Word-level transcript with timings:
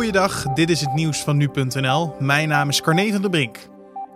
Goeiedag, 0.00 0.42
dit 0.42 0.70
is 0.70 0.80
het 0.80 0.94
nieuws 0.94 1.18
van 1.18 1.36
nu.nl. 1.36 2.14
Mijn 2.18 2.48
naam 2.48 2.68
is 2.68 2.80
Carne 2.80 3.12
van 3.12 3.20
der 3.20 3.30
Brink. 3.30 3.58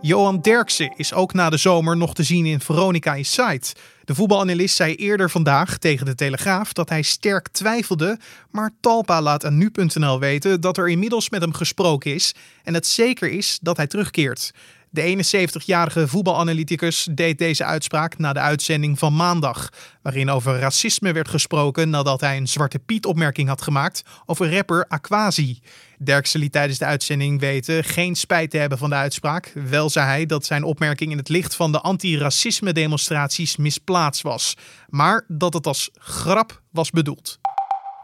Johan 0.00 0.40
Derksen 0.40 0.92
is 0.96 1.12
ook 1.12 1.32
na 1.32 1.50
de 1.50 1.56
zomer 1.56 1.96
nog 1.96 2.14
te 2.14 2.22
zien 2.22 2.46
in 2.46 2.60
Veronica 2.60 3.14
Inside. 3.14 3.66
De 4.04 4.14
voetbalanalist 4.14 4.76
zei 4.76 4.94
eerder 4.94 5.30
vandaag 5.30 5.78
tegen 5.78 6.06
de 6.06 6.14
Telegraaf 6.14 6.72
dat 6.72 6.88
hij 6.88 7.02
sterk 7.02 7.48
twijfelde, 7.48 8.18
maar 8.50 8.70
Talpa 8.80 9.22
laat 9.22 9.44
aan 9.44 9.58
nu.nl 9.58 10.18
weten 10.18 10.60
dat 10.60 10.76
er 10.76 10.88
inmiddels 10.88 11.30
met 11.30 11.40
hem 11.40 11.52
gesproken 11.52 12.14
is 12.14 12.34
en 12.62 12.74
het 12.74 12.86
zeker 12.86 13.30
is 13.30 13.58
dat 13.62 13.76
hij 13.76 13.86
terugkeert. 13.86 14.52
De 14.94 15.24
71-jarige 15.60 16.08
voetbalanalyticus 16.08 17.08
deed 17.10 17.38
deze 17.38 17.64
uitspraak 17.64 18.18
na 18.18 18.32
de 18.32 18.40
uitzending 18.40 18.98
van 18.98 19.16
maandag, 19.16 19.68
waarin 20.02 20.30
over 20.30 20.58
racisme 20.58 21.12
werd 21.12 21.28
gesproken 21.28 21.90
nadat 21.90 22.20
hij 22.20 22.36
een 22.36 22.48
Zwarte 22.48 22.78
Piet-opmerking 22.78 23.48
had 23.48 23.62
gemaakt 23.62 24.02
over 24.26 24.54
rapper 24.54 24.84
Aquasi. 24.88 25.60
Derksen 25.98 26.40
liet 26.40 26.52
tijdens 26.52 26.78
de 26.78 26.84
uitzending 26.84 27.40
weten 27.40 27.84
geen 27.84 28.14
spijt 28.14 28.50
te 28.50 28.56
hebben 28.58 28.78
van 28.78 28.90
de 28.90 28.96
uitspraak. 28.96 29.52
Wel 29.54 29.90
zei 29.90 30.06
hij 30.06 30.26
dat 30.26 30.46
zijn 30.46 30.64
opmerking 30.64 31.10
in 31.10 31.18
het 31.18 31.28
licht 31.28 31.56
van 31.56 31.72
de 31.72 31.80
anti-racisme-demonstraties 31.80 33.56
misplaatst 33.56 34.22
was, 34.22 34.56
maar 34.88 35.24
dat 35.28 35.54
het 35.54 35.66
als 35.66 35.90
grap 35.98 36.62
was 36.70 36.90
bedoeld. 36.90 37.38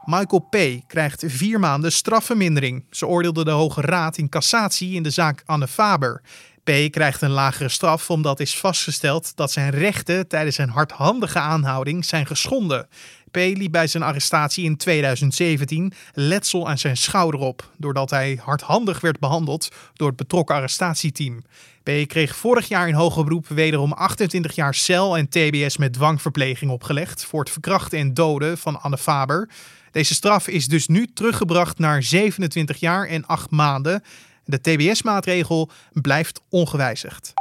Michael 0.05 0.48
P. 0.50 0.56
krijgt 0.86 1.25
vier 1.27 1.61
maanden 1.61 1.92
strafvermindering. 1.92 2.84
Ze 2.91 3.06
oordeelde 3.06 3.45
de 3.45 3.50
Hoge 3.50 3.80
Raad 3.80 4.16
in 4.16 4.28
cassatie 4.28 4.95
in 4.95 5.02
de 5.02 5.11
zaak 5.11 5.42
Anne 5.47 5.69
Faber. 5.69 6.22
P. 6.64 6.70
krijgt 6.91 7.23
een 7.23 7.30
lagere 7.30 7.69
straf 7.69 8.10
omdat 8.10 8.41
is 8.41 8.56
vastgesteld 8.56 9.37
dat 9.37 9.52
zijn 9.52 9.70
rechten 9.70 10.28
tijdens 10.28 10.59
een 10.59 10.69
hardhandige 10.69 11.38
aanhouding 11.38 12.05
zijn 12.05 12.27
geschonden. 12.27 12.88
P. 13.30 13.36
liep 13.36 13.73
bij 13.73 13.86
zijn 13.86 14.02
arrestatie 14.02 14.64
in 14.64 14.77
2017 14.77 15.92
letsel 16.12 16.69
aan 16.69 16.78
zijn 16.78 16.96
schouder 16.96 17.41
op, 17.41 17.70
doordat 17.77 18.10
hij 18.10 18.41
hardhandig 18.42 19.00
werd 19.00 19.19
behandeld 19.19 19.69
door 19.94 20.08
het 20.08 20.16
betrokken 20.16 20.55
arrestatieteam. 20.55 21.42
P. 21.83 21.91
kreeg 22.06 22.36
vorig 22.36 22.69
jaar 22.69 22.88
in 22.88 22.94
hoger 22.94 23.25
beroep 23.25 23.48
wederom 23.48 23.92
28 23.92 24.55
jaar 24.55 24.75
cel 24.75 25.16
en 25.16 25.28
TBS 25.28 25.77
met 25.77 25.92
dwangverpleging 25.92 26.70
opgelegd 26.70 27.25
voor 27.25 27.41
het 27.41 27.50
verkrachten 27.50 27.98
en 27.98 28.14
doden 28.14 28.58
van 28.58 28.81
Anne 28.81 28.98
Faber. 28.98 29.48
Deze 29.91 30.14
straf 30.14 30.48
is 30.48 30.66
dus 30.66 30.86
nu 30.86 31.06
teruggebracht 31.14 31.78
naar 31.78 32.03
27 32.03 32.81
jaar 32.81 33.06
en 33.06 33.27
8 33.27 33.50
maanden. 33.50 34.03
De 34.44 34.60
TBS-maatregel 34.60 35.70
blijft 35.92 36.41
ongewijzigd. 36.48 37.33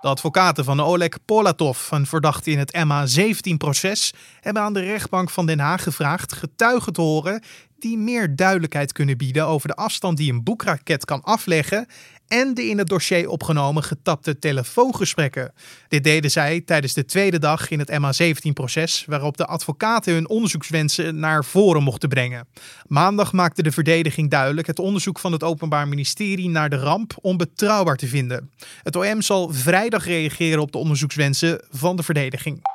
De 0.00 0.08
advocaten 0.08 0.64
van 0.64 0.80
Oleg 0.80 1.24
Polatov, 1.24 1.90
een 1.90 2.06
verdachte 2.06 2.50
in 2.50 2.58
het 2.58 2.76
MH17-proces, 2.76 4.12
hebben 4.40 4.62
aan 4.62 4.72
de 4.72 4.80
rechtbank 4.80 5.30
van 5.30 5.46
Den 5.46 5.58
Haag 5.58 5.82
gevraagd 5.82 6.32
getuigen 6.32 6.92
te 6.92 7.00
horen 7.00 7.42
die 7.78 7.98
meer 7.98 8.36
duidelijkheid 8.36 8.92
kunnen 8.92 9.16
bieden 9.16 9.46
over 9.46 9.68
de 9.68 9.74
afstand 9.74 10.16
die 10.16 10.32
een 10.32 10.42
boekraket 10.42 11.04
kan 11.04 11.22
afleggen 11.22 11.86
en 12.32 12.54
de 12.54 12.68
in 12.68 12.78
het 12.78 12.88
dossier 12.88 13.28
opgenomen 13.28 13.82
getapte 13.82 14.38
telefoongesprekken. 14.38 15.52
Dit 15.88 16.04
deden 16.04 16.30
zij 16.30 16.60
tijdens 16.60 16.92
de 16.92 17.04
tweede 17.04 17.38
dag 17.38 17.70
in 17.70 17.78
het 17.78 17.90
MH17-proces, 17.90 19.04
waarop 19.06 19.36
de 19.36 19.46
advocaten 19.46 20.12
hun 20.12 20.28
onderzoekswensen 20.28 21.18
naar 21.18 21.44
voren 21.44 21.82
mochten 21.82 22.08
brengen. 22.08 22.48
Maandag 22.86 23.32
maakte 23.32 23.62
de 23.62 23.72
verdediging 23.72 24.30
duidelijk 24.30 24.66
het 24.66 24.78
onderzoek 24.78 25.18
van 25.18 25.32
het 25.32 25.42
Openbaar 25.42 25.88
Ministerie 25.88 26.48
naar 26.48 26.70
de 26.70 26.76
ramp 26.76 27.14
onbetrouwbaar 27.20 27.96
te 27.96 28.06
vinden. 28.06 28.50
Het 28.82 28.96
OM 28.96 29.22
zal 29.22 29.52
vrijdag 29.52 30.04
reageren 30.04 30.60
op 30.60 30.72
de 30.72 30.78
onderzoekswensen 30.78 31.64
van 31.70 31.96
de 31.96 32.02
verdediging. 32.02 32.71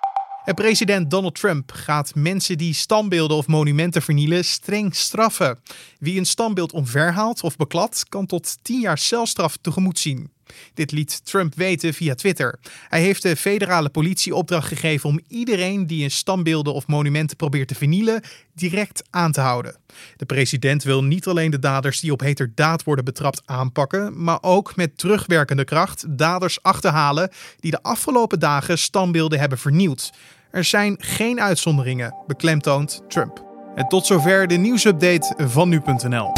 En 0.47 0.55
president 0.55 1.11
Donald 1.11 1.35
Trump 1.35 1.71
gaat 1.71 2.15
mensen 2.15 2.57
die 2.57 2.73
standbeelden 2.73 3.37
of 3.37 3.47
monumenten 3.47 4.01
vernielen 4.01 4.45
streng 4.45 4.95
straffen. 4.95 5.59
Wie 5.99 6.17
een 6.17 6.25
standbeeld 6.25 6.71
omverhaalt 6.71 7.43
of 7.43 7.55
beklad, 7.55 8.05
kan 8.09 8.25
tot 8.25 8.57
10 8.61 8.79
jaar 8.79 8.97
celstraf 8.97 9.57
tegemoet 9.61 9.99
zien. 9.99 10.29
Dit 10.73 10.91
liet 10.91 11.25
Trump 11.25 11.55
weten 11.55 11.93
via 11.93 12.15
Twitter. 12.15 12.59
Hij 12.89 13.01
heeft 13.01 13.21
de 13.21 13.35
federale 13.35 13.89
politie 13.89 14.35
opdracht 14.35 14.67
gegeven 14.67 15.09
om 15.09 15.19
iedereen 15.27 15.87
die 15.87 16.03
een 16.03 16.11
standbeelden 16.11 16.73
of 16.73 16.87
monumenten 16.87 17.37
probeert 17.37 17.67
te 17.67 17.75
vernielen, 17.75 18.21
direct 18.53 19.03
aan 19.09 19.31
te 19.31 19.41
houden. 19.41 19.75
De 20.17 20.25
president 20.25 20.83
wil 20.83 21.03
niet 21.03 21.27
alleen 21.27 21.51
de 21.51 21.59
daders 21.59 21.99
die 21.99 22.11
op 22.11 22.19
heterdaad 22.19 22.83
worden 22.83 23.05
betrapt 23.05 23.41
aanpakken, 23.45 24.23
maar 24.23 24.37
ook 24.41 24.75
met 24.75 24.97
terugwerkende 24.97 25.63
kracht 25.63 26.05
daders 26.17 26.63
achterhalen 26.63 27.31
die 27.59 27.71
de 27.71 27.83
afgelopen 27.83 28.39
dagen 28.39 28.77
standbeelden 28.77 29.39
hebben 29.39 29.57
vernield. 29.57 30.11
Er 30.51 30.63
zijn 30.63 30.95
geen 30.99 31.41
uitzonderingen, 31.41 32.15
beklemtoont 32.27 33.01
Trump. 33.07 33.45
En 33.75 33.87
tot 33.87 34.05
zover 34.05 34.47
de 34.47 34.55
nieuwsupdate 34.55 35.33
van 35.47 35.69
nu.nl. 35.69 36.31